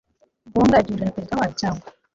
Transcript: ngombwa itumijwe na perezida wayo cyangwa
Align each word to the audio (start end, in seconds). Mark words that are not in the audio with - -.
ngombwa 0.49 0.79
itumijwe 0.81 1.05
na 1.05 1.15
perezida 1.15 1.39
wayo 1.39 1.53
cyangwa 1.61 1.85